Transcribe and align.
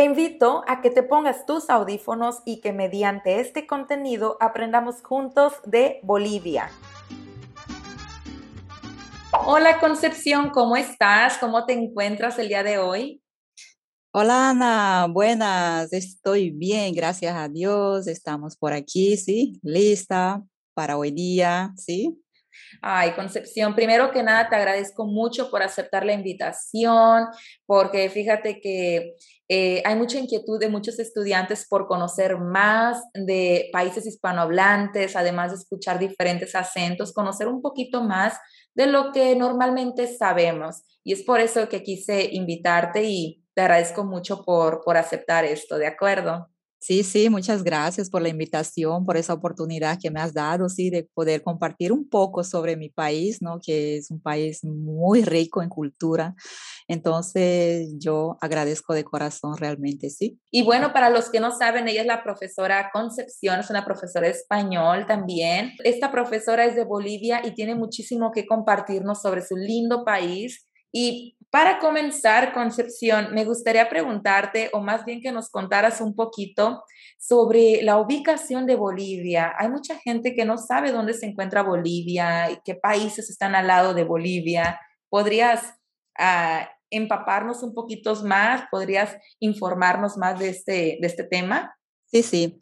Te 0.00 0.06
invito 0.06 0.64
a 0.66 0.80
que 0.80 0.88
te 0.88 1.02
pongas 1.02 1.44
tus 1.44 1.68
audífonos 1.68 2.36
y 2.46 2.62
que 2.62 2.72
mediante 2.72 3.38
este 3.38 3.66
contenido 3.66 4.38
aprendamos 4.40 5.02
juntos 5.02 5.52
de 5.66 6.00
Bolivia. 6.02 6.70
Hola 9.44 9.78
Concepción, 9.78 10.48
¿cómo 10.48 10.74
estás? 10.78 11.36
¿Cómo 11.36 11.66
te 11.66 11.74
encuentras 11.74 12.38
el 12.38 12.48
día 12.48 12.62
de 12.62 12.78
hoy? 12.78 13.22
Hola 14.10 14.48
Ana, 14.48 15.06
buenas, 15.06 15.92
estoy 15.92 16.50
bien, 16.50 16.94
gracias 16.94 17.36
a 17.36 17.50
Dios, 17.50 18.06
estamos 18.06 18.56
por 18.56 18.72
aquí, 18.72 19.18
¿sí? 19.18 19.60
Lista 19.62 20.42
para 20.72 20.96
hoy 20.96 21.10
día, 21.10 21.74
¿sí? 21.76 22.18
Ay, 22.82 23.12
Concepción, 23.12 23.74
primero 23.74 24.10
que 24.10 24.22
nada 24.22 24.48
te 24.48 24.56
agradezco 24.56 25.06
mucho 25.06 25.50
por 25.50 25.62
aceptar 25.62 26.04
la 26.04 26.12
invitación, 26.12 27.26
porque 27.66 28.08
fíjate 28.08 28.60
que 28.60 29.16
eh, 29.48 29.82
hay 29.84 29.96
mucha 29.96 30.18
inquietud 30.18 30.60
de 30.60 30.68
muchos 30.68 30.98
estudiantes 30.98 31.66
por 31.68 31.86
conocer 31.86 32.38
más 32.38 33.02
de 33.14 33.68
países 33.72 34.06
hispanohablantes, 34.06 35.16
además 35.16 35.50
de 35.50 35.58
escuchar 35.58 35.98
diferentes 35.98 36.54
acentos, 36.54 37.12
conocer 37.12 37.48
un 37.48 37.60
poquito 37.60 38.02
más 38.02 38.38
de 38.74 38.86
lo 38.86 39.12
que 39.12 39.34
normalmente 39.34 40.06
sabemos. 40.06 40.82
Y 41.02 41.12
es 41.12 41.22
por 41.22 41.40
eso 41.40 41.68
que 41.68 41.82
quise 41.82 42.28
invitarte 42.32 43.04
y 43.04 43.44
te 43.54 43.62
agradezco 43.62 44.04
mucho 44.04 44.44
por, 44.44 44.82
por 44.84 44.96
aceptar 44.96 45.44
esto, 45.44 45.78
¿de 45.78 45.86
acuerdo? 45.86 46.48
Sí, 46.82 47.02
sí, 47.02 47.28
muchas 47.28 47.62
gracias 47.62 48.08
por 48.08 48.22
la 48.22 48.30
invitación, 48.30 49.04
por 49.04 49.18
esa 49.18 49.34
oportunidad 49.34 49.98
que 50.00 50.10
me 50.10 50.18
has 50.18 50.32
dado, 50.32 50.70
sí, 50.70 50.88
de 50.88 51.06
poder 51.12 51.42
compartir 51.42 51.92
un 51.92 52.08
poco 52.08 52.42
sobre 52.42 52.74
mi 52.74 52.88
país, 52.88 53.42
¿no? 53.42 53.60
Que 53.62 53.98
es 53.98 54.10
un 54.10 54.18
país 54.18 54.64
muy 54.64 55.22
rico 55.22 55.62
en 55.62 55.68
cultura. 55.68 56.34
Entonces, 56.88 57.92
yo 57.98 58.38
agradezco 58.40 58.94
de 58.94 59.04
corazón 59.04 59.58
realmente, 59.58 60.08
sí. 60.08 60.40
Y 60.50 60.62
bueno, 60.62 60.94
para 60.94 61.10
los 61.10 61.28
que 61.28 61.38
no 61.38 61.50
saben, 61.50 61.86
ella 61.86 62.00
es 62.00 62.06
la 62.06 62.22
profesora 62.22 62.88
Concepción, 62.94 63.60
es 63.60 63.68
una 63.68 63.84
profesora 63.84 64.28
español 64.28 65.04
también. 65.06 65.72
Esta 65.84 66.10
profesora 66.10 66.64
es 66.64 66.76
de 66.76 66.84
Bolivia 66.84 67.42
y 67.44 67.52
tiene 67.52 67.74
muchísimo 67.74 68.32
que 68.32 68.46
compartirnos 68.46 69.20
sobre 69.20 69.42
su 69.42 69.54
lindo 69.54 70.02
país. 70.02 70.66
Y 70.92 71.36
para 71.50 71.80
comenzar, 71.80 72.52
Concepción, 72.52 73.34
me 73.34 73.44
gustaría 73.44 73.88
preguntarte, 73.88 74.70
o 74.72 74.80
más 74.80 75.04
bien 75.04 75.20
que 75.20 75.32
nos 75.32 75.50
contaras 75.50 76.00
un 76.00 76.14
poquito 76.14 76.84
sobre 77.18 77.82
la 77.82 77.98
ubicación 77.98 78.66
de 78.66 78.76
Bolivia. 78.76 79.52
Hay 79.58 79.68
mucha 79.68 79.98
gente 79.98 80.34
que 80.34 80.44
no 80.44 80.58
sabe 80.58 80.92
dónde 80.92 81.12
se 81.12 81.26
encuentra 81.26 81.62
Bolivia 81.62 82.50
y 82.50 82.58
qué 82.64 82.76
países 82.76 83.30
están 83.30 83.56
al 83.56 83.66
lado 83.66 83.94
de 83.94 84.04
Bolivia. 84.04 84.80
¿Podrías 85.08 85.74
ah, 86.16 86.68
empaparnos 86.88 87.64
un 87.64 87.74
poquito 87.74 88.14
más? 88.24 88.62
¿Podrías 88.70 89.16
informarnos 89.40 90.16
más 90.16 90.38
de 90.38 90.50
este, 90.50 90.98
de 91.00 91.06
este 91.06 91.24
tema? 91.24 91.74
Sí, 92.12 92.22
sí. 92.22 92.60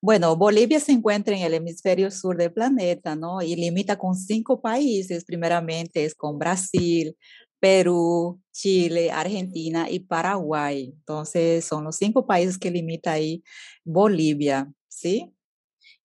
Bueno, 0.00 0.36
Bolivia 0.36 0.78
se 0.78 0.92
encuentra 0.92 1.34
en 1.36 1.42
el 1.42 1.54
hemisferio 1.54 2.10
sur 2.10 2.36
del 2.36 2.52
planeta, 2.52 3.16
¿no? 3.16 3.42
Y 3.42 3.56
limita 3.56 3.96
con 3.96 4.14
cinco 4.14 4.60
países. 4.60 5.24
Primeramente 5.24 6.04
es 6.04 6.14
con 6.14 6.38
Brasil, 6.38 7.16
Perú, 7.64 8.42
Chile, 8.52 9.10
Argentina 9.10 9.86
y 9.88 10.00
Paraguay. 10.00 10.92
Entonces, 10.98 11.64
son 11.64 11.84
los 11.84 11.96
cinco 11.96 12.26
países 12.26 12.58
que 12.58 12.70
limita 12.70 13.12
ahí 13.12 13.42
Bolivia, 13.86 14.70
¿sí? 14.86 15.34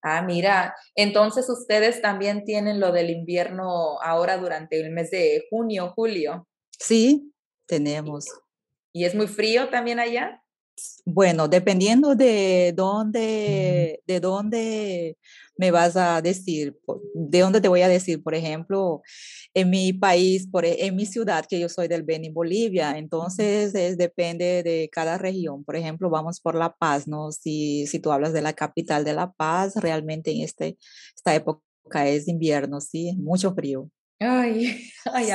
Ah, 0.01 0.21
mira, 0.21 0.73
entonces 0.95 1.49
ustedes 1.49 2.01
también 2.01 2.45
tienen 2.45 2.79
lo 2.79 2.93
del 2.93 3.09
invierno 3.09 3.99
ahora 4.01 4.37
durante 4.37 4.79
el 4.79 4.91
mes 4.91 5.11
de 5.11 5.47
junio, 5.49 5.91
julio. 5.97 6.47
Sí, 6.79 7.33
tenemos. 7.67 8.27
¿Y 8.93 9.03
es 9.03 9.13
muy 9.13 9.27
frío 9.27 9.67
también 9.67 9.99
allá? 9.99 10.41
Bueno, 11.05 11.47
dependiendo 11.47 12.15
de 12.15 12.73
dónde, 12.75 14.01
de 14.05 14.19
dónde 14.19 15.17
me 15.57 15.71
vas 15.71 15.95
a 15.97 16.21
decir, 16.21 16.77
de 17.13 17.39
dónde 17.39 17.61
te 17.61 17.67
voy 17.67 17.81
a 17.81 17.87
decir, 17.87 18.23
por 18.23 18.35
ejemplo, 18.35 19.01
en 19.53 19.69
mi 19.69 19.91
país, 19.93 20.47
por, 20.47 20.65
e, 20.65 20.85
en 20.85 20.95
mi 20.95 21.05
ciudad, 21.05 21.45
que 21.47 21.59
yo 21.59 21.69
soy 21.69 21.87
del 21.87 22.03
Beni, 22.03 22.29
Bolivia, 22.29 22.97
entonces 22.97 23.75
es, 23.75 23.97
depende 23.97 24.63
de 24.63 24.89
cada 24.91 25.17
región. 25.17 25.63
Por 25.63 25.75
ejemplo, 25.75 26.09
vamos 26.09 26.39
por 26.39 26.55
La 26.55 26.75
Paz, 26.75 27.07
¿no? 27.07 27.31
Si, 27.31 27.87
si 27.87 27.99
tú 27.99 28.11
hablas 28.11 28.33
de 28.33 28.41
la 28.41 28.53
capital 28.53 29.03
de 29.03 29.13
La 29.13 29.31
Paz, 29.31 29.75
realmente 29.75 30.31
en 30.31 30.41
este, 30.43 30.77
esta 31.15 31.35
época 31.35 32.07
es 32.07 32.27
invierno, 32.27 32.81
¿sí? 32.81 33.13
Mucho 33.17 33.53
frío. 33.53 33.89
Ay, 34.19 34.91
ay 35.13 35.29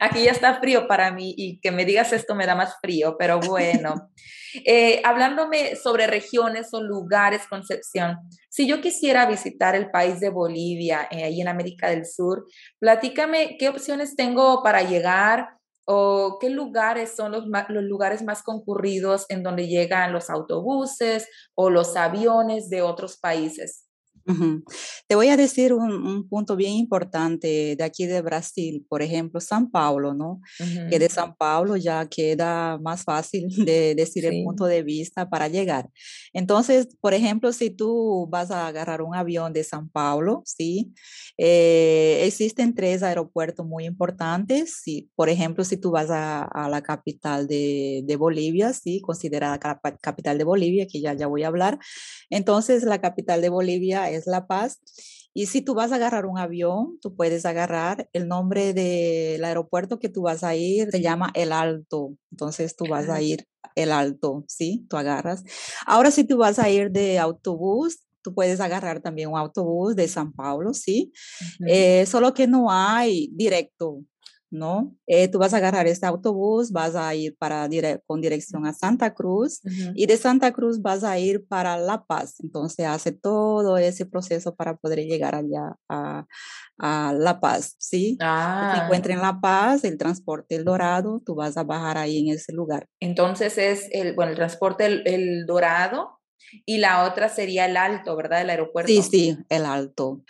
aquí 0.00 0.24
ya 0.24 0.30
está 0.30 0.58
frío 0.58 0.88
para 0.88 1.12
mí 1.12 1.34
y 1.36 1.60
que 1.60 1.70
me 1.70 1.84
digas 1.84 2.12
esto 2.12 2.34
me 2.34 2.46
da 2.46 2.54
más 2.54 2.76
frío, 2.80 3.16
pero 3.18 3.40
bueno. 3.40 4.10
Eh, 4.66 5.00
hablándome 5.04 5.76
sobre 5.76 6.06
regiones 6.06 6.68
o 6.72 6.82
lugares, 6.82 7.46
Concepción, 7.48 8.18
si 8.50 8.66
yo 8.66 8.80
quisiera 8.80 9.26
visitar 9.26 9.74
el 9.74 9.90
país 9.90 10.20
de 10.20 10.28
Bolivia, 10.28 11.08
eh, 11.10 11.24
ahí 11.24 11.40
en 11.40 11.48
América 11.48 11.88
del 11.88 12.04
Sur, 12.04 12.46
platícame 12.78 13.56
qué 13.58 13.68
opciones 13.70 14.14
tengo 14.14 14.62
para 14.62 14.82
llegar 14.82 15.56
o 15.86 16.38
qué 16.40 16.50
lugares 16.50 17.14
son 17.16 17.32
los, 17.32 17.44
los 17.46 17.84
lugares 17.84 18.22
más 18.22 18.42
concurridos 18.42 19.26
en 19.28 19.42
donde 19.42 19.68
llegan 19.68 20.12
los 20.12 20.30
autobuses 20.30 21.28
o 21.54 21.70
los 21.70 21.96
aviones 21.96 22.68
de 22.68 22.82
otros 22.82 23.18
países. 23.18 23.86
Te 25.06 25.14
voy 25.14 25.28
a 25.28 25.36
decir 25.36 25.72
un, 25.72 26.28
punto 26.28 26.56
bien 26.56 26.74
importante 26.74 27.76
de 27.76 27.84
aquí 27.84 28.06
de 28.06 28.20
Brasil, 28.22 28.86
por 28.88 29.02
ejemplo, 29.02 29.40
San 29.40 29.70
Paulo, 29.70 30.14
¿no? 30.14 30.40
Que 30.90 30.98
de 30.98 31.08
San 31.08 31.34
Paulo 31.36 31.76
ya 31.76 32.06
queda 32.08 32.78
más 32.78 33.04
fácil 33.04 33.46
de 33.66 33.94
decir 33.94 34.24
el 34.26 34.44
punto 34.44 34.66
de 34.66 34.82
vista 34.82 35.28
para 35.28 35.48
llegar. 35.48 35.90
Entonces, 36.32 36.88
por 37.00 37.14
ejemplo, 37.14 37.52
si 37.52 37.70
tú 37.70 38.26
vas 38.30 38.50
a 38.50 38.66
agarrar 38.66 39.02
un 39.02 39.14
avión 39.14 39.52
de 39.52 39.64
San 39.64 39.88
Paulo, 39.88 40.42
¿sí? 40.44 40.92
Eh, 41.38 42.22
existen 42.24 42.74
tres 42.74 43.02
aeropuertos 43.02 43.66
muy 43.66 43.84
importantes. 43.84 44.80
¿sí? 44.82 45.10
Por 45.14 45.28
ejemplo, 45.28 45.64
si 45.64 45.76
tú 45.76 45.90
vas 45.90 46.08
a, 46.10 46.48
la 46.70 46.82
capital 46.82 47.46
de, 47.46 48.02
de, 48.04 48.16
Bolivia, 48.16 48.72
¿sí? 48.72 49.00
Considerada 49.00 49.58
capital 50.00 50.38
de 50.38 50.44
Bolivia, 50.44 50.86
que 50.90 51.00
ya, 51.00 51.14
ya 51.14 51.26
voy 51.26 51.42
a 51.42 51.48
hablar. 51.48 51.78
Entonces, 52.30 52.84
la 52.84 53.00
capital 53.00 53.40
de 53.40 53.48
Bolivia 53.48 54.10
es 54.16 54.26
La 54.26 54.46
Paz. 54.46 54.80
Y 55.34 55.46
si 55.46 55.62
tú 55.62 55.74
vas 55.74 55.92
a 55.92 55.96
agarrar 55.96 56.26
un 56.26 56.38
avión, 56.38 56.98
tú 57.00 57.14
puedes 57.14 57.46
agarrar 57.46 58.08
el 58.12 58.28
nombre 58.28 58.74
del 58.74 59.42
aeropuerto 59.44 59.98
que 59.98 60.10
tú 60.10 60.22
vas 60.22 60.44
a 60.44 60.54
ir, 60.54 60.90
se 60.90 61.00
llama 61.00 61.30
El 61.34 61.52
Alto. 61.52 62.14
Entonces 62.30 62.76
tú 62.76 62.86
vas 62.86 63.08
a 63.08 63.22
ir 63.22 63.46
El 63.74 63.92
Alto, 63.92 64.44
¿sí? 64.46 64.86
Tú 64.90 64.96
agarras. 64.96 65.42
Ahora 65.86 66.10
si 66.10 66.24
tú 66.24 66.36
vas 66.36 66.58
a 66.58 66.68
ir 66.68 66.90
de 66.90 67.18
autobús, 67.18 68.00
tú 68.22 68.34
puedes 68.34 68.60
agarrar 68.60 69.00
también 69.00 69.30
un 69.30 69.38
autobús 69.38 69.96
de 69.96 70.06
San 70.08 70.32
Paulo, 70.32 70.74
¿sí? 70.74 71.12
Eh, 71.66 72.06
solo 72.06 72.34
que 72.34 72.46
no 72.46 72.70
hay 72.70 73.30
directo, 73.32 74.04
¿no? 74.52 74.94
Eh, 75.06 75.28
tú 75.28 75.38
vas 75.38 75.54
a 75.54 75.56
agarrar 75.56 75.86
este 75.86 76.06
autobús, 76.06 76.70
vas 76.70 76.94
a 76.94 77.14
ir 77.14 77.34
para 77.38 77.68
con 78.06 78.20
dirección 78.20 78.66
a 78.66 78.74
Santa 78.74 79.14
Cruz 79.14 79.62
y 79.94 80.06
de 80.06 80.16
Santa 80.18 80.52
Cruz 80.52 80.82
vas 80.82 81.04
a 81.04 81.18
ir 81.18 81.46
para 81.48 81.78
La 81.78 82.04
Paz. 82.04 82.36
Entonces 82.42 82.86
hace 82.86 83.12
todo 83.12 83.78
ese 83.78 84.04
proceso 84.04 84.54
para 84.54 84.76
poder 84.76 85.00
llegar 85.00 85.34
allá 85.34 85.76
a, 85.88 86.26
La 86.78 87.40
Paz, 87.40 87.76
¿sí? 87.78 88.18
Ah. 88.20 88.74
Se 88.76 88.84
encuentra 88.84 89.14
en 89.14 89.20
La 89.20 89.40
Paz, 89.40 89.84
el 89.84 89.96
transporte 89.96 90.56
El 90.56 90.64
Dorado, 90.64 91.22
tú 91.24 91.34
vas 91.34 91.56
a 91.56 91.64
bajar 91.64 91.96
ahí 91.96 92.18
en 92.18 92.34
ese 92.34 92.52
lugar. 92.52 92.86
Entonces 93.00 93.56
es 93.56 93.88
el, 93.92 94.14
bueno, 94.14 94.32
el 94.32 94.36
transporte 94.36 94.84
El, 94.86 95.46
Dorado 95.46 96.18
y 96.66 96.78
la 96.78 97.04
otra 97.04 97.28
sería 97.28 97.64
el 97.66 97.76
Alto, 97.76 98.16
¿verdad? 98.16 98.42
El 98.42 98.50
aeropuerto. 98.50 98.92
Sí, 98.92 99.02
sí, 99.02 99.38
el 99.48 99.64
Alto. 99.64 100.22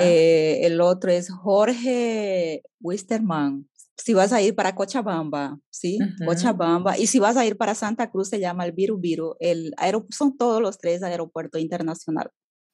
Eh, 0.00 0.60
el 0.64 0.80
otro 0.80 1.10
es 1.10 1.30
Jorge 1.30 2.62
Wisterman 2.80 3.69
si 4.04 4.14
vas 4.14 4.32
a 4.32 4.40
ir 4.40 4.54
para 4.54 4.74
Cochabamba, 4.74 5.58
¿sí? 5.70 5.98
Cochabamba. 6.24 6.96
Y 6.98 7.06
si 7.06 7.18
vas 7.18 7.36
a 7.36 7.44
ir 7.44 7.56
para 7.56 7.74
Santa 7.74 8.10
Cruz, 8.10 8.28
se 8.28 8.40
llama 8.40 8.64
el 8.64 8.72
Viru 8.72 9.00
El 9.40 9.74
son 10.10 10.36
todos 10.36 10.60
los 10.60 10.78
tres 10.78 11.02
aeropuertos 11.02 11.60
internacionales. 11.60 12.32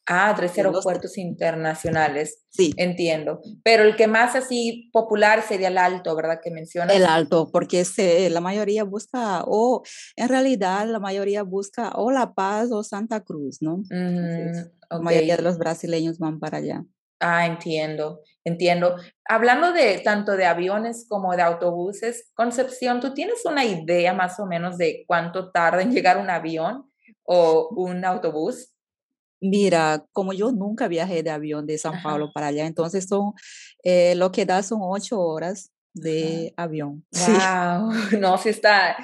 Ah, 0.09 0.33
tres 0.37 0.57
aeropuertos 0.57 1.19
internacionales. 1.19 2.45
Sí. 2.49 2.73
Entiendo. 2.77 3.41
Pero 3.65 3.83
el 3.83 3.97
que 3.97 4.07
más 4.07 4.37
así 4.37 4.89
popular 4.93 5.43
sería 5.43 5.67
el 5.67 5.79
Alto, 5.79 6.15
¿verdad? 6.15 6.39
Que 6.41 6.53
mencionas. 6.53 6.95
El 6.95 7.05
Alto, 7.05 7.51
porque 7.51 7.85
se, 7.85 8.31
la 8.31 8.41
mayoría 8.41 8.85
busca, 8.85 9.43
o 9.47 9.83
en 10.15 10.29
realidad 10.29 10.87
la 10.87 11.01
mayoría 11.01 11.43
busca 11.43 11.91
o 11.97 12.13
La 12.13 12.35
Paz 12.35 12.71
o 12.71 12.85
Santa 12.85 13.25
Cruz, 13.25 13.59
¿no? 13.61 13.83
La 13.91 15.01
mayoría 15.01 15.37
de 15.37 15.43
los 15.43 15.59
brasileños 15.59 16.21
van 16.21 16.39
para 16.39 16.59
allá. 16.59 16.85
Ah, 17.21 17.47
entiendo, 17.47 18.21
entiendo. 18.45 18.97
Hablando 19.25 19.73
de 19.73 19.99
tanto 19.99 20.37
de 20.37 20.45
aviones 20.45 21.07
como 21.09 21.35
de 21.35 21.43
autobuses, 21.43 22.31
Concepción, 22.35 23.01
¿tú 23.01 23.15
tienes 23.15 23.45
una 23.47 23.65
idea 23.65 24.13
más 24.13 24.39
o 24.39 24.47
menos 24.47 24.77
de 24.77 25.05
cuánto 25.07 25.51
tarda 25.51 25.83
en 25.83 25.93
llegar 25.93 26.19
un 26.19 26.29
avión 26.29 26.91
o 27.25 27.69
un 27.77 28.05
autobús? 28.05 28.73
Mira, 29.41 30.05
como 30.13 30.33
yo 30.33 30.51
nunca 30.51 30.89
viajé 30.89 31.23
de 31.23 31.31
avión 31.31 31.67
de 31.67 31.79
San 31.79 32.03
Pablo 32.03 32.31
para 32.33 32.49
allá, 32.49 32.67
entonces 32.67 33.07
son, 33.07 33.33
eh, 33.83 34.15
lo 34.15 34.33
que 34.33 34.47
da 34.47 34.63
son 34.63 34.81
ocho 34.83 35.21
horas 35.21 35.71
de 35.93 36.53
avión. 36.57 37.05
Wow, 37.13 38.19
no, 38.19 38.39
si 38.39 38.51
está, 38.51 38.97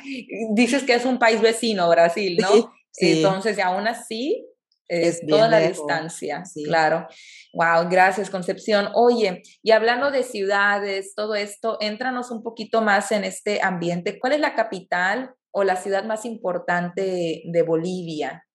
dices 0.54 0.84
que 0.84 0.94
es 0.94 1.04
un 1.04 1.18
país 1.18 1.40
vecino, 1.40 1.88
Brasil, 1.88 2.38
¿no? 2.40 2.72
Sí, 2.90 3.22
Entonces, 3.22 3.58
aún 3.58 3.88
así, 3.88 4.46
es, 4.92 5.26
toda 5.26 5.48
la 5.48 5.58
distancia, 5.60 6.42
claro. 6.64 7.06
Wow, 7.54 7.88
gracias 7.90 8.30
Concepción. 8.30 8.88
Oye, 8.94 9.42
y 9.62 9.70
hablando 9.70 10.10
de 10.10 10.22
ciudades, 10.22 11.14
todo 11.14 11.34
esto, 11.34 11.78
éntranos 11.80 12.30
un 12.30 12.42
poquito 12.42 12.82
más 12.82 13.12
en 13.12 13.24
este 13.24 13.60
ambiente. 13.62 14.18
¿Cuál 14.18 14.34
es 14.34 14.40
la 14.40 14.54
capital 14.54 15.34
o 15.50 15.64
la 15.64 15.76
ciudad 15.76 16.04
más 16.04 16.24
importante 16.24 17.42
de 17.44 17.62
Bolivia? 17.62 18.46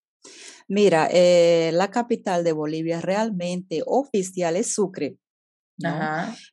Mira, 0.68 1.08
eh, 1.12 1.72
la 1.74 1.90
capital 1.90 2.44
de 2.44 2.52
Bolivia 2.52 3.02
realmente 3.02 3.82
oficial 3.86 4.56
es 4.58 4.74
Sucre. 4.74 5.18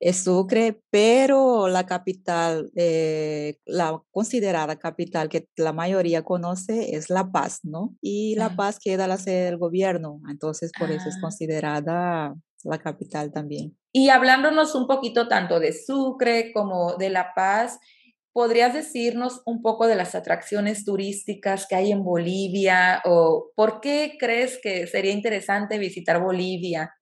Es 0.01 0.25
Sucre, 0.25 0.81
pero 0.91 1.69
la 1.69 1.87
capital, 1.87 2.71
eh, 2.77 3.59
la 3.65 4.01
considerada 4.11 4.77
capital 4.77 5.29
que 5.29 5.49
la 5.57 5.73
mayoría 5.73 6.23
conoce 6.23 6.95
es 6.97 7.11
La 7.11 7.31
Paz, 7.31 7.61
¿no? 7.63 7.95
Y 8.01 8.35
La 8.37 8.55
Paz 8.57 8.79
queda 8.79 9.07
la 9.07 9.17
sede 9.17 9.47
del 9.47 9.59
gobierno, 9.59 10.21
entonces 10.29 10.73
por 10.79 10.91
eso 10.91 11.09
es 11.09 11.17
ah. 11.17 11.21
considerada 11.21 12.35
la 12.65 12.79
capital 12.79 13.33
también. 13.33 13.77
Y 13.93 14.09
hablándonos 14.09 14.75
un 14.75 14.87
poquito 14.87 15.29
tanto 15.29 15.61
de 15.61 15.73
Sucre 15.73 16.53
como 16.53 16.95
de 16.97 17.11
La 17.11 17.33
Paz, 17.35 17.79
¿podrías 18.33 18.75
decirnos 18.75 19.43
un 19.47 19.63
poco 19.63 19.87
de 19.87 19.95
las 19.95 20.15
atracciones 20.15 20.85
turísticas 20.85 21.67
que 21.69 21.77
hay 21.77 21.93
en 21.93 22.03
Bolivia 22.03 23.01
o 23.05 23.53
por 23.55 23.81
qué 23.81 24.17
crees 24.19 24.59
que 24.63 24.87
sería 24.87 25.13
interesante 25.13 25.79
visitar 25.79 26.21
Bolivia? 26.21 26.93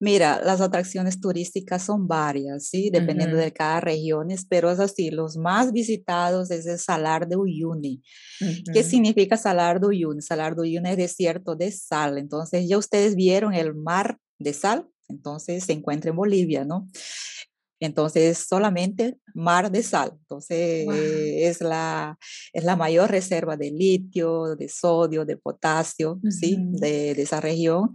Mira, 0.00 0.40
las 0.44 0.60
atracciones 0.60 1.20
turísticas 1.20 1.84
son 1.84 2.08
varias, 2.08 2.66
¿sí? 2.68 2.90
Dependiendo 2.90 3.36
de 3.36 3.52
cada 3.52 3.80
región, 3.80 4.28
pero 4.48 4.70
es 4.70 4.80
así, 4.80 5.10
los 5.10 5.36
más 5.36 5.72
visitados 5.72 6.50
es 6.50 6.66
el 6.66 6.78
Salar 6.78 7.28
de 7.28 7.36
Uyuni. 7.36 8.02
¿Qué 8.72 8.82
significa 8.82 9.36
Salar 9.36 9.80
de 9.80 9.86
Uyuni? 9.88 10.20
Salar 10.20 10.56
de 10.56 10.62
Uyuni 10.62 10.90
es 10.90 10.96
desierto 10.96 11.54
de 11.54 11.70
sal, 11.70 12.18
entonces 12.18 12.68
ya 12.68 12.78
ustedes 12.78 13.14
vieron 13.14 13.54
el 13.54 13.74
mar 13.74 14.18
de 14.38 14.52
sal, 14.52 14.88
entonces 15.08 15.64
se 15.64 15.72
encuentra 15.72 16.10
en 16.10 16.16
Bolivia, 16.16 16.64
¿no? 16.64 16.88
Entonces, 17.84 18.38
solamente 18.48 19.18
mar 19.34 19.70
de 19.70 19.82
sal. 19.82 20.12
Entonces, 20.20 20.86
es, 20.90 21.60
la, 21.60 22.18
es 22.52 22.64
la 22.64 22.76
mayor 22.76 23.10
reserva 23.10 23.56
de 23.56 23.70
litio, 23.70 24.56
de 24.56 24.68
sodio, 24.68 25.24
de 25.24 25.36
potasio, 25.36 26.20
¿sí? 26.30 26.56
De, 26.58 27.12
esa 27.12 27.40
región. 27.40 27.90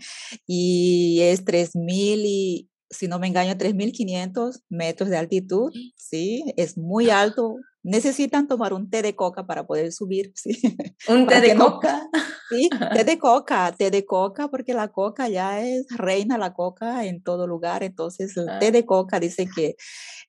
Y 0.48 1.20
es 1.22 1.44
3.000 1.44 2.22
y, 2.26 2.70
si 2.90 3.08
no 3.08 3.20
me 3.20 3.28
engaño, 3.28 3.54
3.500 3.56 4.62
metros 4.70 5.10
de 5.10 5.18
altitud, 5.18 5.72
¿sí? 5.96 6.44
Es 6.58 6.78
muy 6.78 7.10
alto, 7.10 7.58
necesitan 7.84 8.48
tomar 8.48 8.74
un 8.74 8.90
té 8.90 9.02
de 9.02 9.16
coca 9.16 9.46
para 9.46 9.66
poder 9.66 9.92
subir. 9.92 10.32
¿sí? 10.36 10.60
¿Un 11.08 11.28
té 11.28 11.42
de 11.42 11.56
coca? 11.56 12.10
Sí, 12.50 12.70
té 12.94 13.04
de 13.06 13.18
coca, 13.18 13.72
té 13.78 13.92
de 13.92 14.06
coca, 14.06 14.48
porque 14.48 14.74
la 14.74 14.90
coca 14.90 15.30
ya 15.30 15.62
es 15.62 15.86
reina 15.96 16.38
la 16.38 16.54
coca 16.54 17.06
en 17.06 17.22
todo 17.22 17.48
lugar. 17.48 17.84
Entonces, 17.84 18.36
el 18.38 18.46
té 18.60 18.68
ah. 18.68 18.72
de 18.72 18.86
coca 18.86 19.20
dice 19.20 19.48
que 19.54 19.76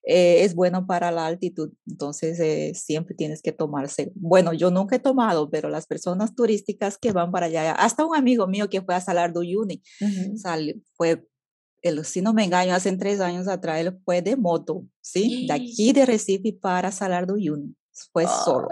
eh, 0.03 0.43
es 0.43 0.55
bueno 0.55 0.85
para 0.85 1.11
la 1.11 1.25
altitud. 1.25 1.71
Entonces, 1.87 2.39
eh, 2.39 2.73
siempre 2.75 3.15
tienes 3.15 3.41
que 3.41 3.51
tomarse. 3.51 4.11
Bueno, 4.15 4.53
yo 4.53 4.71
nunca 4.71 4.95
he 4.95 4.99
tomado, 4.99 5.49
pero 5.49 5.69
las 5.69 5.87
personas 5.87 6.35
turísticas 6.35 6.97
que 6.97 7.11
van 7.11 7.31
para 7.31 7.47
allá, 7.47 7.71
hasta 7.73 8.05
un 8.05 8.15
amigo 8.15 8.47
mío 8.47 8.69
que 8.69 8.81
fue 8.81 8.95
a 8.95 9.01
Salar 9.01 9.33
de 9.33 9.39
Uyuni, 9.39 9.81
fue 10.93 11.25
si 12.03 12.21
no 12.21 12.33
me 12.33 12.43
engaño, 12.43 12.75
hace 12.75 12.95
tres 12.97 13.19
años 13.19 13.47
atrás 13.47 13.79
él 13.79 13.99
fue 14.05 14.21
de 14.21 14.35
moto, 14.35 14.85
¿sí? 15.01 15.47
De 15.47 15.53
aquí 15.53 15.93
de 15.93 16.05
Recife 16.05 16.53
para 16.53 16.91
Salar 16.91 17.25
de 17.25 17.33
Uyuni, 17.33 17.75
fue 18.11 18.25
solo. 18.25 18.67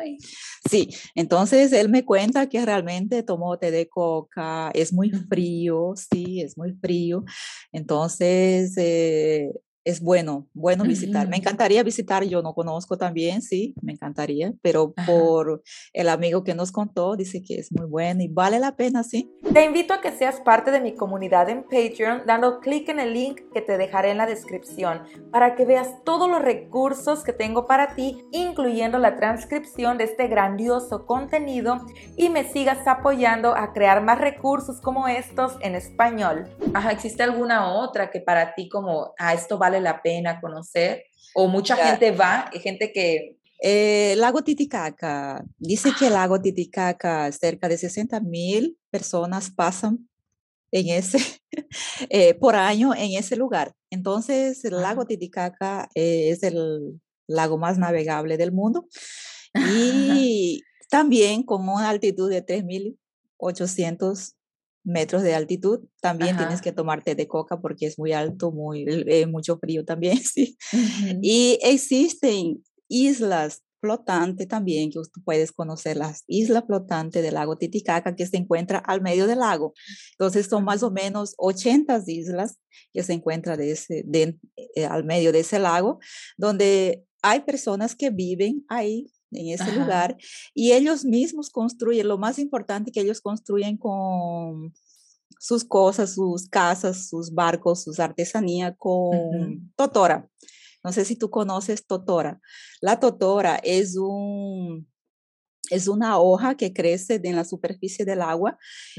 Sí, 0.69 0.89
entonces 1.15 1.71
él 1.73 1.89
me 1.89 2.05
cuenta 2.05 2.49
que 2.49 2.65
realmente 2.65 3.23
tomó 3.23 3.57
té 3.57 3.71
de 3.71 3.87
coca, 3.87 4.71
es 4.73 4.93
muy 4.93 5.09
frío, 5.11 5.93
sí, 5.95 6.41
es 6.41 6.57
muy 6.57 6.73
frío. 6.73 7.23
Entonces, 7.71 8.73
eh, 8.77 9.51
es 9.83 10.01
bueno, 10.01 10.47
bueno 10.53 10.83
visitar. 10.83 11.27
Me 11.27 11.37
encantaría 11.37 11.83
visitar, 11.83 12.23
yo 12.23 12.41
no 12.41 12.53
conozco 12.53 12.97
también, 12.97 13.41
sí, 13.41 13.73
me 13.81 13.93
encantaría, 13.93 14.53
pero 14.61 14.93
por 15.05 15.63
el 15.93 16.09
amigo 16.09 16.43
que 16.43 16.55
nos 16.55 16.71
contó, 16.71 17.15
dice 17.15 17.41
que 17.41 17.55
es 17.55 17.71
muy 17.71 17.85
bueno 17.85 18.21
y 18.21 18.27
vale 18.27 18.59
la 18.59 18.75
pena, 18.75 19.03
sí. 19.03 19.31
Te 19.53 19.63
invito 19.65 19.93
a 19.93 20.01
que 20.01 20.11
seas 20.11 20.41
parte 20.41 20.71
de 20.71 20.81
mi 20.81 20.95
comunidad 20.95 21.49
en 21.49 21.63
Patreon 21.63 22.23
dando 22.25 22.59
clic 22.59 22.89
en 22.89 22.99
el 22.99 23.13
link 23.13 23.41
que 23.53 23.61
te 23.61 23.77
dejaré 23.77 24.11
en 24.11 24.17
la 24.17 24.25
descripción 24.25 25.03
para 25.31 25.55
que 25.55 25.65
veas 25.65 26.03
todos 26.03 26.29
los 26.29 26.41
recursos 26.41 27.23
que 27.23 27.33
tengo 27.33 27.65
para 27.65 27.95
ti, 27.95 28.23
incluyendo 28.31 28.99
la 28.99 29.15
transcripción 29.15 29.97
de 29.97 30.05
este 30.05 30.27
grandioso 30.27 31.05
contenido 31.05 31.85
y 32.17 32.29
me 32.29 32.43
sigas 32.43 32.87
apoyando 32.87 33.55
a 33.55 33.73
crear 33.73 34.03
más 34.03 34.19
recursos 34.19 34.81
como 34.81 35.07
estos 35.07 35.57
en 35.61 35.75
español. 35.75 36.47
Ajá, 36.73 36.91
¿existe 36.91 37.23
alguna 37.23 37.73
otra 37.73 38.11
que 38.11 38.19
para 38.19 38.53
ti 38.55 38.69
como, 38.69 39.13
a 39.17 39.29
ah, 39.29 39.33
esto 39.33 39.57
vale 39.69 39.81
la 39.81 40.01
pena 40.01 40.41
conocer? 40.41 41.03
¿O 41.35 41.47
mucha 41.47 41.75
gente 41.75 42.11
va, 42.11 42.49
hay 42.51 42.59
gente 42.59 42.91
que... 42.91 43.37
Eh, 43.61 44.15
lago 44.17 44.41
Titicaca, 44.41 45.43
dice 45.57 45.91
que 45.97 46.07
el 46.07 46.13
lago 46.13 46.41
Titicaca, 46.41 47.29
cerca 47.31 47.67
de 47.67 47.77
60 47.77 48.21
mil 48.21 48.77
personas 48.89 49.51
pasan 49.51 50.09
en 50.71 50.89
ese, 50.89 51.19
eh, 52.09 52.35
por 52.35 52.55
año 52.55 52.93
en 52.95 53.13
ese 53.13 53.35
lugar. 53.35 53.73
Entonces, 53.89 54.63
el 54.63 54.81
lago 54.81 55.05
Titicaca 55.05 55.89
eh, 55.93 56.29
es 56.29 56.41
el 56.43 57.01
lago 57.27 57.57
más 57.57 57.77
navegable 57.77 58.37
del 58.37 58.53
mundo 58.53 58.87
y 59.53 60.63
también 60.89 61.43
con 61.43 61.67
una 61.67 61.89
altitud 61.89 62.29
de 62.29 62.45
3.800 62.45 64.35
metros 64.89 65.23
de 65.23 65.35
altitud, 65.35 65.79
también 66.01 66.35
tienes 66.37 66.61
que 66.61 66.71
tomarte 66.71 67.15
de 67.15 67.27
coca 67.27 67.61
porque 67.61 67.85
es 67.85 67.97
muy 67.97 68.11
alto, 68.11 68.51
muy, 68.51 68.85
eh, 68.87 69.25
mucho 69.27 69.57
frío 69.57 69.85
también, 69.85 70.17
sí. 70.23 70.57
Y 71.21 71.59
existen 71.61 72.63
islas 72.87 73.61
flotantes 73.79 74.47
también, 74.47 74.91
que 74.91 74.99
usted 74.99 75.21
puedes 75.23 75.51
conocer 75.51 75.97
las 75.97 76.23
islas 76.27 76.65
flotantes 76.65 77.23
del 77.23 77.35
lago 77.35 77.57
Titicaca 77.57 78.15
que 78.15 78.25
se 78.25 78.37
encuentra 78.37 78.79
al 78.79 79.01
medio 79.01 79.27
del 79.27 79.39
lago. 79.39 79.73
Entonces 80.11 80.47
son 80.47 80.65
más 80.65 80.83
o 80.83 80.91
menos 80.91 81.33
80 81.37 82.01
islas 82.07 82.57
que 82.93 83.03
se 83.03 83.13
encuentran 83.13 83.57
de 83.57 83.71
ese, 83.71 84.03
de, 84.05 84.37
eh, 84.75 84.85
al 84.85 85.05
medio 85.05 85.31
de 85.31 85.39
ese 85.39 85.59
lago, 85.59 85.99
donde 86.37 87.05
hay 87.21 87.41
personas 87.41 87.95
que 87.95 88.09
viven 88.09 88.65
ahí 88.67 89.07
en 89.31 89.53
ese 89.53 89.71
lugar 89.73 90.17
y 90.53 90.71
ellos 90.71 91.05
mismos 91.05 91.49
construyen, 91.49 92.07
lo 92.07 92.17
más 92.17 92.39
importante 92.39 92.91
que 92.91 93.01
ellos 93.01 93.21
construyen 93.21 93.77
con 93.77 94.73
sus 95.39 95.63
cosas, 95.63 96.15
sus 96.15 96.49
casas, 96.49 97.09
sus 97.09 97.33
barcos, 97.33 97.83
sus 97.83 97.99
artesanías 97.99 98.73
con 98.77 99.71
totora. 99.75 100.29
No 100.83 100.91
sé 100.91 101.05
si 101.05 101.15
tú 101.15 101.29
conoces 101.29 101.85
totora. 101.85 102.41
La 102.81 102.99
totora 102.99 103.55
es 103.57 103.95
un 103.97 104.88
es 105.69 105.87
una 105.87 106.19
hoja 106.19 106.55
que 106.55 106.73
crece 106.73 107.19
en 107.23 107.35
la 107.35 107.45
superficie 107.45 108.05
del 108.05 108.21
agua 108.21 108.57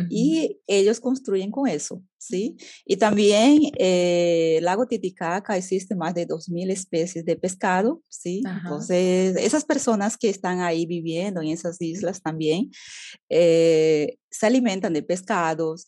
y 0.09 0.61
ellos 0.67 1.01
construyen 1.01 1.51
con 1.51 1.69
eso, 1.69 2.03
¿sí? 2.19 2.57
Y 2.85 2.97
también 2.97 3.61
eh, 3.79 4.57
el 4.59 4.65
lago 4.65 4.87
Titicaca 4.87 5.57
existe 5.57 5.95
más 5.95 6.15
de 6.15 6.27
2.000 6.27 6.71
especies 6.71 7.25
de 7.25 7.37
pescado, 7.37 8.03
¿sí? 8.09 8.43
Entonces, 8.45 9.37
esas 9.37 9.65
personas 9.65 10.17
que 10.17 10.29
están 10.29 10.61
ahí 10.61 10.87
viviendo 10.87 11.41
en 11.41 11.49
esas 11.49 11.81
islas 11.81 12.23
también 12.23 12.71
eh, 13.29 14.17
se 14.31 14.47
alimentan 14.47 14.93
de 14.93 15.03
pescados, 15.03 15.87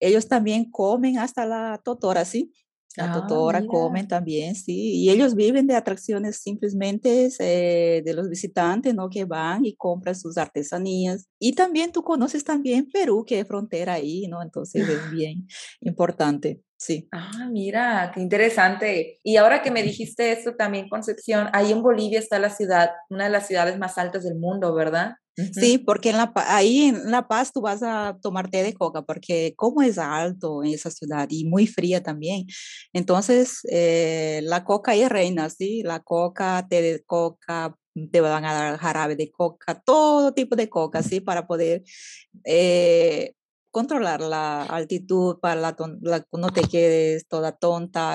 ellos 0.00 0.28
también 0.28 0.70
comen 0.70 1.18
hasta 1.18 1.46
la 1.46 1.80
totora, 1.82 2.24
¿sí? 2.24 2.52
La 2.96 3.10
ah, 3.10 3.12
totora 3.12 3.66
comen 3.66 4.06
también, 4.06 4.54
sí, 4.54 5.02
y 5.02 5.10
ellos 5.10 5.34
viven 5.34 5.66
de 5.66 5.74
atracciones 5.74 6.36
simplemente 6.36 7.28
eh, 7.40 8.02
de 8.04 8.14
los 8.14 8.28
visitantes, 8.28 8.94
¿no? 8.94 9.10
Que 9.10 9.24
van 9.24 9.64
y 9.64 9.74
compran 9.74 10.14
sus 10.14 10.38
artesanías. 10.38 11.26
Y 11.40 11.54
también 11.54 11.90
tú 11.90 12.04
conoces 12.04 12.44
también 12.44 12.88
Perú, 12.92 13.24
que 13.26 13.40
es 13.40 13.48
frontera 13.48 13.94
ahí, 13.94 14.28
¿no? 14.28 14.42
Entonces 14.42 14.88
es 14.88 15.10
bien 15.10 15.48
importante, 15.80 16.62
sí. 16.76 17.08
Ah, 17.10 17.48
mira, 17.50 18.12
qué 18.14 18.20
interesante. 18.20 19.18
Y 19.24 19.38
ahora 19.38 19.60
que 19.60 19.72
me 19.72 19.82
dijiste 19.82 20.30
esto 20.30 20.54
también, 20.54 20.88
Concepción, 20.88 21.48
ahí 21.52 21.72
en 21.72 21.82
Bolivia 21.82 22.20
está 22.20 22.38
la 22.38 22.50
ciudad, 22.50 22.90
una 23.10 23.24
de 23.24 23.30
las 23.30 23.48
ciudades 23.48 23.76
más 23.76 23.98
altas 23.98 24.22
del 24.22 24.36
mundo, 24.36 24.72
¿verdad? 24.72 25.14
Sí, 25.52 25.78
porque 25.78 26.10
en 26.10 26.16
la, 26.18 26.32
ahí 26.48 26.82
en 26.82 27.10
La 27.10 27.26
Paz 27.26 27.52
tú 27.52 27.60
vas 27.60 27.82
a 27.82 28.16
tomar 28.22 28.50
té 28.50 28.62
de 28.62 28.72
coca, 28.74 29.02
porque 29.02 29.54
como 29.56 29.82
es 29.82 29.98
alto 29.98 30.62
en 30.62 30.72
esa 30.74 30.90
ciudad 30.90 31.26
y 31.30 31.44
muy 31.44 31.66
fría 31.66 32.02
también. 32.02 32.46
Entonces, 32.92 33.58
eh, 33.70 34.40
la 34.44 34.64
coca 34.64 34.94
es 34.94 35.08
reina, 35.08 35.50
¿sí? 35.50 35.82
La 35.82 36.00
coca, 36.00 36.66
té 36.68 36.82
de 36.82 37.02
coca, 37.04 37.74
te 38.12 38.20
van 38.20 38.44
a 38.44 38.54
dar 38.54 38.78
jarabe 38.78 39.16
de 39.16 39.30
coca, 39.30 39.80
todo 39.84 40.32
tipo 40.34 40.56
de 40.56 40.68
coca, 40.68 41.02
¿sí? 41.02 41.20
Para 41.20 41.46
poder 41.46 41.82
eh, 42.44 43.34
controlar 43.74 44.20
la 44.20 44.62
altitud 44.62 45.40
para 45.40 45.60
la, 45.60 45.76
la, 46.00 46.24
no 46.32 46.50
te 46.50 46.62
quedes 46.62 47.26
toda 47.26 47.50
tonta. 47.50 48.12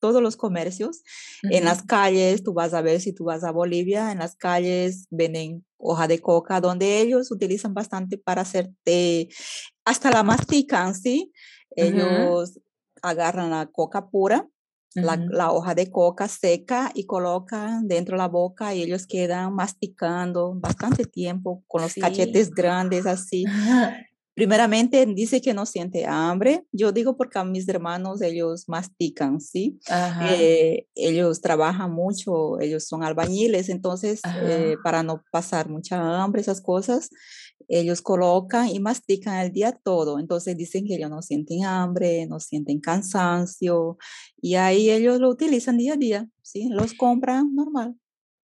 Todos 0.00 0.22
los 0.22 0.38
comercios. 0.38 1.02
En 1.42 1.66
las 1.66 1.82
calles, 1.82 2.42
tú 2.42 2.54
vas 2.54 2.72
a 2.72 2.80
ver 2.80 3.02
si 3.02 3.12
tú 3.12 3.24
vas 3.24 3.44
a 3.44 3.50
Bolivia, 3.50 4.10
en 4.10 4.20
las 4.20 4.36
calles 4.36 5.06
venden 5.10 5.66
hoja 5.76 6.08
de 6.08 6.20
coca, 6.20 6.62
donde 6.62 7.00
ellos 7.00 7.30
utilizan 7.30 7.74
bastante 7.74 8.16
para 8.16 8.40
hacer 8.40 8.70
té. 8.84 9.28
Hasta 9.84 10.10
la 10.10 10.22
mastican, 10.22 10.94
¿sí? 10.94 11.30
Ellos 11.76 12.58
agarran 13.02 13.50
la 13.50 13.66
coca 13.66 14.08
pura 14.08 14.48
la, 14.94 15.52
hoja 15.52 15.74
de 15.74 15.90
coca 15.90 16.28
seca 16.28 16.90
y 16.94 17.04
colocan 17.04 17.86
dentro 17.88 18.16
de 18.16 18.18
la 18.18 18.28
boca 18.28 18.74
y 18.74 18.82
ellos 18.82 19.06
quedan 19.06 19.54
masticando 19.54 20.54
bastante 20.54 21.04
tiempo 21.04 21.62
con 21.66 21.82
los 21.82 21.94
cachetes 21.94 22.50
grandes 22.50 23.06
así. 23.06 23.44
Primeramente 24.38 25.04
dice 25.04 25.40
que 25.40 25.52
no 25.52 25.66
siente 25.66 26.06
hambre. 26.06 26.64
Yo 26.70 26.92
digo 26.92 27.16
porque 27.16 27.40
a 27.40 27.44
mis 27.44 27.68
hermanos 27.68 28.22
ellos 28.22 28.68
mastican, 28.68 29.40
¿sí? 29.40 29.80
Eh, 30.30 30.86
ellos 30.94 31.40
trabajan 31.40 31.90
mucho, 31.90 32.60
ellos 32.60 32.86
son 32.86 33.02
albañiles, 33.02 33.68
entonces 33.68 34.20
eh, 34.44 34.76
para 34.84 35.02
no 35.02 35.24
pasar 35.32 35.68
mucha 35.68 36.22
hambre, 36.22 36.40
esas 36.40 36.60
cosas, 36.60 37.10
ellos 37.66 38.00
colocan 38.00 38.68
y 38.68 38.78
mastican 38.78 39.44
el 39.44 39.50
día 39.50 39.72
todo. 39.72 40.20
Entonces 40.20 40.56
dicen 40.56 40.86
que 40.86 40.94
ellos 40.94 41.10
no 41.10 41.20
sienten 41.20 41.64
hambre, 41.64 42.24
no 42.28 42.38
sienten 42.38 42.78
cansancio 42.78 43.98
y 44.40 44.54
ahí 44.54 44.88
ellos 44.88 45.18
lo 45.18 45.30
utilizan 45.30 45.78
día 45.78 45.94
a 45.94 45.96
día, 45.96 46.28
¿sí? 46.42 46.68
Los 46.70 46.94
compran 46.94 47.56
normal. 47.56 47.96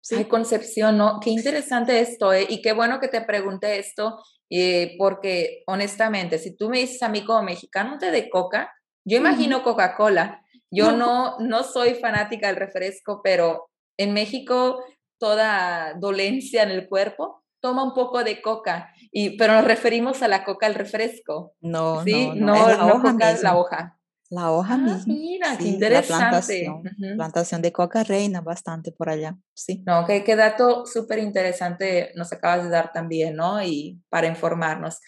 Sí. 0.03 0.15
Ay, 0.15 0.25
Concepción, 0.25 0.97
¿no? 0.97 1.19
Qué 1.21 1.29
interesante 1.29 2.01
esto, 2.01 2.33
¿eh? 2.33 2.45
Y 2.49 2.61
qué 2.61 2.73
bueno 2.73 2.99
que 2.99 3.07
te 3.07 3.21
pregunte 3.21 3.79
esto, 3.79 4.21
eh, 4.49 4.95
porque 4.97 5.63
honestamente, 5.65 6.39
si 6.39 6.55
tú 6.57 6.69
me 6.69 6.79
dices 6.79 7.01
a 7.03 7.09
mí 7.09 7.23
como 7.23 7.41
mexicano 7.43 7.97
té 7.97 8.11
de 8.11 8.29
coca, 8.29 8.69
yo 9.05 9.17
imagino 9.17 9.63
Coca-Cola. 9.63 10.41
Yo 10.69 10.91
no, 10.91 11.37
no 11.39 11.63
soy 11.63 11.93
fanática 11.93 12.47
del 12.47 12.57
refresco, 12.57 13.21
pero 13.23 13.69
en 13.97 14.13
México 14.13 14.83
toda 15.19 15.93
dolencia 15.93 16.63
en 16.63 16.71
el 16.71 16.89
cuerpo 16.89 17.43
toma 17.61 17.83
un 17.83 17.93
poco 17.93 18.25
de 18.25 18.41
coca, 18.41 18.93
y, 19.09 19.37
pero 19.37 19.53
nos 19.53 19.63
referimos 19.63 20.21
a 20.21 20.27
la 20.27 20.43
coca 20.43 20.65
al 20.65 20.75
refresco. 20.75 21.53
No, 21.61 22.03
¿sí? 22.03 22.27
no, 22.35 22.55
no, 22.55 22.55
no, 22.55 22.67
la, 22.67 22.85
hoja 22.87 23.31
es 23.31 23.41
la 23.41 23.55
hoja. 23.55 23.99
La 24.33 24.51
hoja 24.51 24.79
ah, 24.79 24.99
Mira, 25.05 25.55
qué 25.59 25.65
interesante. 25.65 26.65
La 26.97 27.15
plantación, 27.15 27.61
de 27.61 27.71
coca 27.71 28.03
reina 28.03 28.41
bastante 28.41 28.91
por 28.91 29.09
allá, 29.09 29.37
sí. 29.53 29.83
No, 29.85 30.07
qué, 30.07 30.23
qué 30.23 30.35
dato 30.35 30.87
súper 30.87 31.19
interesante 31.19 32.11
nos 32.15 32.33
acabas 32.33 32.63
de 32.63 32.71
dar 32.71 32.91
también, 32.91 33.35
¿no? 33.35 33.63
Y 33.63 34.01
para 34.09 34.25
informarnos. 34.25 34.99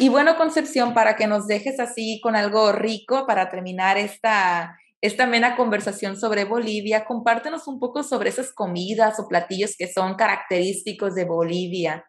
Y 0.00 0.08
bueno, 0.08 0.36
Concepción, 0.36 0.92
para 0.92 1.14
que 1.14 1.28
nos 1.28 1.46
dejes 1.46 1.78
así 1.78 2.20
con 2.20 2.34
algo 2.34 2.72
rico 2.72 3.26
para 3.28 3.48
terminar 3.48 3.96
esta, 3.96 4.76
esta 5.00 5.22
amena 5.22 5.54
conversación 5.54 6.16
sobre 6.16 6.44
Bolivia. 6.44 7.04
Compártenos 7.04 7.68
un 7.68 7.78
poco 7.78 8.02
sobre 8.02 8.30
esas 8.30 8.52
comidas 8.52 9.20
o 9.20 9.28
platillos 9.28 9.76
que 9.78 9.86
son 9.86 10.16
característicos 10.16 11.14
de 11.14 11.26
Bolivia. 11.26 12.04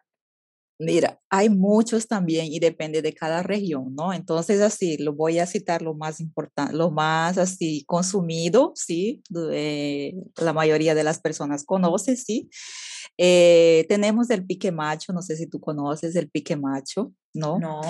Mira, 0.78 1.20
hay 1.30 1.48
muchos 1.48 2.06
también 2.06 2.46
y 2.52 2.58
depende 2.58 3.00
de 3.00 3.14
cada 3.14 3.42
región, 3.42 3.94
¿no? 3.94 4.12
Entonces, 4.12 4.60
así, 4.60 4.98
lo 4.98 5.14
voy 5.14 5.38
a 5.38 5.46
citar 5.46 5.80
lo 5.80 5.94
más 5.94 6.20
importante, 6.20 6.74
lo 6.74 6.90
más 6.90 7.38
así 7.38 7.84
consumido, 7.86 8.72
¿sí? 8.74 9.22
la 9.30 10.52
mayoría 10.52 10.94
de 10.94 11.04
las 11.04 11.20
personas 11.20 11.64
conocen, 11.64 12.16
¿sí? 12.16 12.50
Eh, 13.18 13.86
tenemos 13.88 14.28
el 14.28 14.44
pique 14.44 14.70
macho, 14.70 15.12
no 15.14 15.22
sé 15.22 15.36
si 15.36 15.46
tú 15.46 15.60
conoces 15.60 16.14
el 16.16 16.28
pique 16.28 16.56
macho, 16.56 17.12
¿no? 17.32 17.58
No. 17.58 17.80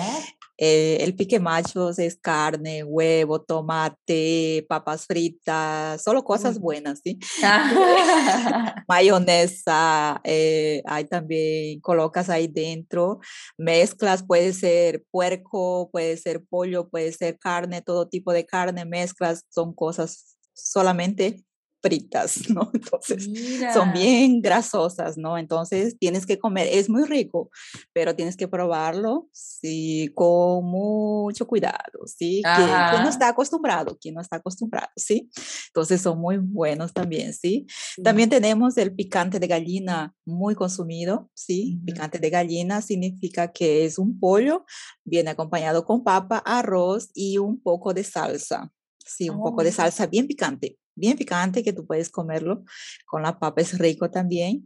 Eh, 0.57 0.97
el 1.01 1.15
pique 1.15 1.39
macho 1.39 1.89
es 1.91 2.17
carne, 2.17 2.83
huevo, 2.83 3.41
tomate, 3.41 4.65
papas 4.67 5.05
fritas, 5.05 6.01
solo 6.03 6.23
cosas 6.23 6.59
buenas, 6.59 7.01
¿sí? 7.03 7.19
Mayonesa, 8.87 10.19
eh, 10.23 10.81
hay 10.85 11.05
también, 11.05 11.79
colocas 11.81 12.29
ahí 12.29 12.47
dentro, 12.47 13.19
mezclas, 13.57 14.23
puede 14.23 14.53
ser 14.53 15.03
puerco, 15.11 15.89
puede 15.91 16.17
ser 16.17 16.43
pollo, 16.49 16.89
puede 16.89 17.11
ser 17.11 17.37
carne, 17.37 17.81
todo 17.81 18.07
tipo 18.07 18.33
de 18.33 18.45
carne, 18.45 18.85
mezclas, 18.85 19.45
son 19.49 19.73
cosas 19.73 20.37
solamente 20.53 21.46
fritas, 21.87 22.49
¿no? 22.49 22.69
Entonces, 22.73 23.29
son 23.73 23.93
bien 23.93 24.41
grasosas, 24.41 25.17
¿no? 25.17 25.37
Entonces, 25.37 25.97
tienes 25.97 26.25
que 26.25 26.37
comer, 26.37 26.67
es 26.69 26.89
muy 26.89 27.05
rico, 27.05 27.49
pero 27.93 28.15
tienes 28.15 28.35
que 28.35 28.47
probarlo, 28.47 29.29
sí, 29.31 30.11
con 30.13 30.65
mucho 30.65 31.47
cuidado, 31.47 32.05
¿sí? 32.05 32.41
Quien, 32.43 33.03
no 33.03 33.09
está 33.09 33.29
acostumbrado, 33.29 33.97
quien 33.97 34.15
no 34.15 34.21
está 34.21 34.37
acostumbrado, 34.37 34.89
¿sí? 34.95 35.29
Entonces, 35.67 36.01
son 36.01 36.19
muy 36.19 36.37
buenos 36.37 36.93
también, 36.93 37.33
¿sí? 37.33 37.65
También 38.03 38.29
tenemos 38.29 38.77
el 38.77 38.93
picante 38.93 39.39
de 39.39 39.47
gallina 39.47 40.13
muy 40.25 40.55
consumido, 40.55 41.29
¿sí? 41.33 41.79
Picante 41.85 42.19
de 42.19 42.29
gallina 42.29 42.81
significa 42.81 43.51
que 43.51 43.85
es 43.85 43.97
un 43.97 44.19
pollo, 44.19 44.65
viene 45.05 45.29
acompañado 45.29 45.85
con 45.85 46.03
papa, 46.03 46.39
arroz 46.45 47.09
y 47.13 47.37
un 47.37 47.61
poco 47.61 47.93
de 47.93 48.03
salsa, 48.03 48.71
sí, 49.05 49.29
un 49.29 49.41
poco 49.41 49.63
de 49.63 49.69
oh. 49.69 49.73
salsa 49.73 50.05
bien 50.05 50.27
picante 50.27 50.77
bien 50.97 51.17
picante 51.17 51.63
que 51.63 51.73
tú 51.73 51.85
puedes 51.85 52.09
comerlo 52.09 52.63
con 53.05 53.23
la 53.23 53.39
papa, 53.39 53.61
es 53.61 53.77
rico 53.77 54.09
también. 54.09 54.65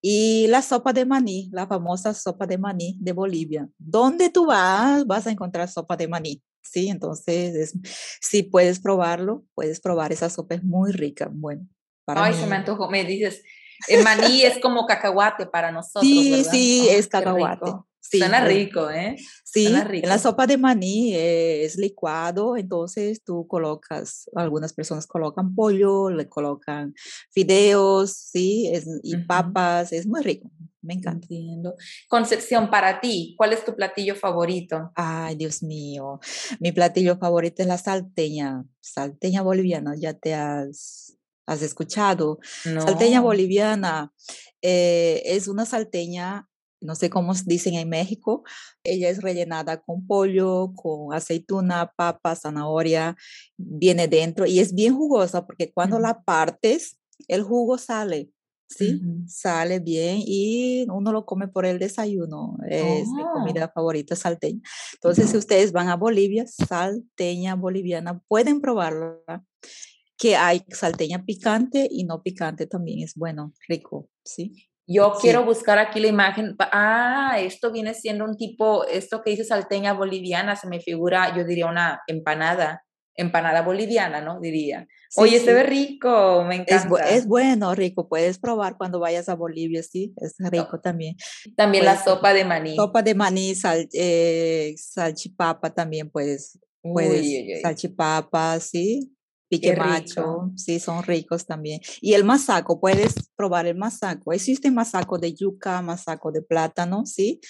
Y 0.00 0.46
la 0.48 0.62
sopa 0.62 0.92
de 0.92 1.04
maní, 1.04 1.50
la 1.52 1.66
famosa 1.66 2.14
sopa 2.14 2.46
de 2.46 2.58
maní 2.58 2.96
de 3.00 3.12
Bolivia. 3.12 3.68
Donde 3.78 4.30
tú 4.30 4.46
vas, 4.46 5.06
vas 5.06 5.26
a 5.26 5.30
encontrar 5.30 5.68
sopa 5.68 5.96
de 5.96 6.08
maní. 6.08 6.42
Sí, 6.62 6.88
entonces, 6.88 7.74
si 8.20 8.42
puedes 8.42 8.80
probarlo, 8.80 9.44
puedes 9.54 9.80
probar 9.80 10.12
esa 10.12 10.30
sopa, 10.30 10.54
es 10.54 10.62
muy 10.62 10.92
rica. 10.92 11.28
Bueno, 11.32 11.66
para 12.04 12.24
Ay, 12.24 12.34
se 12.34 12.46
me 12.46 12.56
antojó, 12.56 12.88
me 12.88 13.04
dices, 13.04 13.42
el 13.88 14.04
maní 14.04 14.42
es 14.42 14.58
como 14.58 14.86
cacahuate 14.86 15.46
para 15.46 15.72
nosotros. 15.72 16.02
Sí, 16.02 16.44
sí, 16.44 16.88
es 16.88 17.08
cacahuate. 17.08 17.72
Sí, 18.00 18.18
Suena 18.18 18.44
rico, 18.44 18.90
¿eh? 18.90 19.16
Sí, 19.44 19.68
rico. 19.68 20.08
la 20.08 20.18
sopa 20.18 20.46
de 20.46 20.56
maní 20.56 21.14
es 21.14 21.76
licuado, 21.76 22.56
entonces 22.56 23.22
tú 23.22 23.46
colocas, 23.46 24.28
algunas 24.34 24.72
personas 24.72 25.06
colocan 25.06 25.54
pollo, 25.54 26.08
le 26.10 26.28
colocan 26.28 26.94
fideos, 27.30 28.12
sí, 28.12 28.72
y 29.02 29.16
papas, 29.18 29.92
es 29.92 30.06
muy 30.06 30.22
rico, 30.22 30.50
me 30.80 30.94
encanta. 30.94 31.26
Entiendo. 31.26 31.74
Concepción, 32.08 32.70
para 32.70 33.00
ti, 33.00 33.34
¿cuál 33.36 33.52
es 33.52 33.64
tu 33.64 33.76
platillo 33.76 34.16
favorito? 34.16 34.90
Ay, 34.94 35.36
Dios 35.36 35.62
mío, 35.62 36.20
mi 36.58 36.72
platillo 36.72 37.18
favorito 37.18 37.62
es 37.62 37.68
la 37.68 37.78
salteña, 37.78 38.64
salteña 38.80 39.42
boliviana, 39.42 39.94
ya 39.96 40.14
te 40.14 40.34
has, 40.34 41.18
has 41.46 41.62
escuchado. 41.62 42.38
Salteña 42.62 43.20
boliviana 43.20 44.12
eh, 44.62 45.22
es 45.26 45.48
una 45.48 45.66
salteña 45.66 46.49
no 46.80 46.94
sé 46.94 47.10
cómo 47.10 47.32
dicen 47.46 47.74
en 47.74 47.88
México, 47.88 48.42
ella 48.84 49.08
es 49.08 49.22
rellenada 49.22 49.80
con 49.80 50.06
pollo, 50.06 50.72
con 50.74 51.14
aceituna, 51.14 51.92
papa, 51.96 52.34
zanahoria, 52.34 53.16
viene 53.56 54.08
dentro 54.08 54.46
y 54.46 54.60
es 54.60 54.74
bien 54.74 54.96
jugosa 54.96 55.46
porque 55.46 55.72
cuando 55.72 55.98
la 55.98 56.22
partes, 56.22 56.98
el 57.28 57.42
jugo 57.42 57.76
sale, 57.76 58.30
¿sí? 58.68 59.00
Sale 59.26 59.80
bien 59.80 60.22
y 60.24 60.86
uno 60.88 61.12
lo 61.12 61.26
come 61.26 61.48
por 61.48 61.66
el 61.66 61.78
desayuno. 61.78 62.56
Es 62.68 63.08
mi 63.08 63.22
oh. 63.22 63.32
comida 63.32 63.70
favorita, 63.74 64.16
salteña. 64.16 64.60
Entonces, 64.94 65.30
si 65.30 65.36
ustedes 65.36 65.72
van 65.72 65.88
a 65.88 65.96
Bolivia, 65.96 66.46
salteña 66.46 67.56
boliviana, 67.56 68.22
pueden 68.28 68.60
probarla 68.60 69.44
que 70.16 70.36
hay 70.36 70.62
salteña 70.68 71.24
picante 71.24 71.88
y 71.90 72.04
no 72.04 72.22
picante 72.22 72.66
también 72.66 73.00
es 73.00 73.14
bueno, 73.14 73.52
rico, 73.68 74.08
¿sí? 74.22 74.69
Yo 74.92 75.12
quiero 75.20 75.44
buscar 75.44 75.78
aquí 75.78 76.00
la 76.00 76.08
imagen. 76.08 76.56
Ah, 76.58 77.36
esto 77.38 77.70
viene 77.70 77.94
siendo 77.94 78.24
un 78.24 78.36
tipo, 78.36 78.84
esto 78.86 79.22
que 79.22 79.30
dice 79.30 79.44
salteña 79.44 79.92
boliviana, 79.92 80.56
se 80.56 80.66
me 80.66 80.80
figura, 80.80 81.36
yo 81.36 81.44
diría 81.44 81.66
una 81.66 82.00
empanada, 82.08 82.82
empanada 83.14 83.62
boliviana, 83.62 84.20
¿no? 84.20 84.40
Diría. 84.40 84.88
Oye, 85.14 85.38
se 85.38 85.54
ve 85.54 85.62
rico, 85.62 86.42
me 86.44 86.56
encanta. 86.56 87.08
Es, 87.08 87.28
bueno, 87.28 87.72
rico, 87.76 88.08
puedes 88.08 88.40
probar 88.40 88.76
cuando 88.76 88.98
vayas 88.98 89.28
a 89.28 89.36
Bolivia, 89.36 89.80
sí, 89.84 90.12
es 90.16 90.34
rico 90.38 90.80
también. 90.80 91.14
También 91.56 91.84
la 91.84 92.02
sopa 92.02 92.34
de 92.34 92.44
maní. 92.44 92.74
Sopa 92.74 93.02
de 93.02 93.14
maní, 93.14 93.54
sal, 93.54 93.88
eh, 93.92 94.74
salchipapa 94.76 95.72
también 95.72 96.10
puedes, 96.10 96.58
puedes, 96.82 97.62
salchipapa, 97.62 98.58
sí, 98.58 99.16
pique 99.50 99.74
macho, 99.74 100.52
sí, 100.56 100.78
son 100.78 101.02
ricos 101.02 101.44
también. 101.44 101.80
Y 102.00 102.14
el 102.14 102.24
masaco, 102.24 102.80
puedes 102.80 103.14
probar 103.36 103.66
el 103.66 103.76
masaco. 103.76 104.32
Existe 104.32 104.70
masaco 104.70 105.18
de 105.18 105.34
yuca, 105.34 105.82
masaco 105.82 106.30
de 106.30 106.40
plátano, 106.40 107.04
sí. 107.04 107.40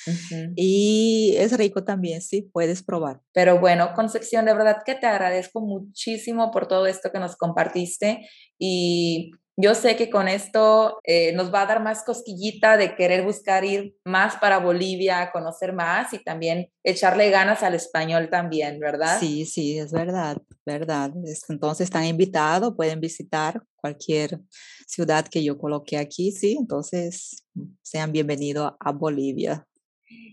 Y 0.57 1.35
es 1.37 1.57
rico 1.57 1.85
también, 1.85 2.23
sí, 2.23 2.49
puedes 2.52 2.83
probar. 2.83 3.21
Pero 3.33 3.61
bueno, 3.61 3.92
Concepción, 3.95 4.47
de 4.47 4.54
verdad 4.54 4.78
que 4.85 4.95
te 4.95 5.07
agradezco 5.07 5.61
muchísimo 5.61 6.50
por 6.50 6.66
todo 6.66 6.87
esto 6.87 7.12
que 7.12 7.19
nos 7.19 7.37
compartiste 7.37 8.26
y 8.59 9.33
yo 9.62 9.75
sé 9.75 9.97
que 9.97 10.09
con 10.09 10.26
esto 10.26 10.99
eh, 11.04 11.33
nos 11.33 11.52
va 11.52 11.62
a 11.62 11.66
dar 11.66 11.83
más 11.83 12.02
cosquillita 12.02 12.78
de 12.78 12.95
querer 12.95 13.25
buscar 13.25 13.64
ir 13.64 13.95
más 14.04 14.37
para 14.37 14.59
Bolivia, 14.59 15.30
conocer 15.33 15.75
más 15.75 16.14
y 16.14 16.25
también 16.25 16.71
echarle 16.83 17.28
ganas 17.28 17.62
al 17.62 17.75
español 17.75 18.30
también, 18.30 18.78
¿verdad? 18.80 19.19
Sí, 19.21 19.45
sí, 19.45 19.78
es 19.78 19.92
verdad, 19.92 20.38
verdad. 20.79 21.12
Entonces 21.49 21.85
están 21.85 22.05
invitados, 22.05 22.75
pueden 22.77 23.00
visitar 23.00 23.62
cualquier 23.77 24.41
ciudad 24.87 25.27
que 25.27 25.43
yo 25.43 25.59
coloque 25.59 25.97
aquí, 25.97 26.33
sí, 26.33 26.57
entonces 26.59 27.45
sean 27.83 28.12
bienvenidos 28.12 28.73
a 28.79 28.93
Bolivia. 28.93 29.67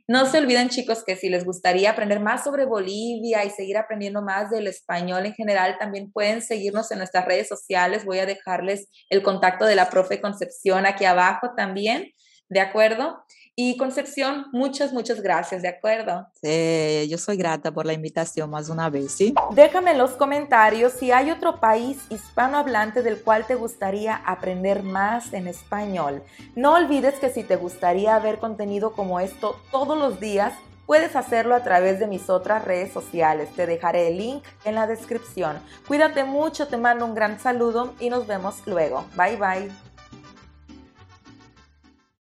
No 0.07 0.25
se 0.25 0.37
olviden 0.37 0.69
chicos 0.69 1.03
que 1.05 1.15
si 1.15 1.29
les 1.29 1.43
gustaría 1.43 1.91
aprender 1.91 2.19
más 2.19 2.43
sobre 2.43 2.65
Bolivia 2.65 3.43
y 3.43 3.49
seguir 3.49 3.77
aprendiendo 3.77 4.21
más 4.21 4.49
del 4.49 4.67
español 4.67 5.25
en 5.25 5.33
general, 5.33 5.75
también 5.77 6.11
pueden 6.11 6.41
seguirnos 6.41 6.89
en 6.91 6.99
nuestras 6.99 7.25
redes 7.25 7.47
sociales. 7.47 8.05
Voy 8.05 8.19
a 8.19 8.25
dejarles 8.25 8.89
el 9.09 9.21
contacto 9.21 9.65
de 9.65 9.75
la 9.75 9.89
profe 9.89 10.21
Concepción 10.21 10.85
aquí 10.85 11.05
abajo 11.05 11.51
también, 11.55 12.11
¿de 12.49 12.59
acuerdo? 12.59 13.23
Y 13.59 13.75
Concepción, 13.75 14.45
muchas, 14.51 14.93
muchas 14.93 15.19
gracias, 15.19 15.63
¿de 15.63 15.69
acuerdo? 15.69 16.27
Sí, 16.43 17.07
yo 17.09 17.17
soy 17.17 17.37
grata 17.37 17.71
por 17.71 17.87
la 17.87 17.93
invitación 17.93 18.51
más 18.51 18.69
una 18.69 18.87
vez, 18.91 19.11
¿sí? 19.11 19.33
Déjame 19.51 19.91
en 19.91 19.97
los 19.97 20.11
comentarios 20.11 20.93
si 20.93 21.11
hay 21.11 21.31
otro 21.31 21.59
país 21.59 21.97
hispanohablante 22.11 23.01
del 23.01 23.19
cual 23.19 23.47
te 23.47 23.55
gustaría 23.55 24.15
aprender 24.17 24.83
más 24.83 25.33
en 25.33 25.47
español. 25.47 26.21
No 26.55 26.75
olvides 26.75 27.15
que 27.15 27.29
si 27.29 27.43
te 27.43 27.55
gustaría 27.55 28.19
ver 28.19 28.37
contenido 28.37 28.91
como 28.91 29.19
esto 29.19 29.59
todos 29.71 29.97
los 29.97 30.19
días, 30.19 30.53
puedes 30.85 31.15
hacerlo 31.15 31.55
a 31.55 31.63
través 31.63 31.99
de 31.99 32.05
mis 32.05 32.29
otras 32.29 32.63
redes 32.63 32.93
sociales. 32.93 33.49
Te 33.55 33.65
dejaré 33.65 34.09
el 34.09 34.17
link 34.17 34.43
en 34.65 34.75
la 34.75 34.85
descripción. 34.85 35.57
Cuídate 35.87 36.23
mucho, 36.23 36.67
te 36.67 36.77
mando 36.77 37.05
un 37.05 37.15
gran 37.15 37.39
saludo 37.39 37.95
y 37.99 38.11
nos 38.11 38.27
vemos 38.27 38.61
luego. 38.67 39.05
Bye 39.15 39.37
bye. 39.37 39.86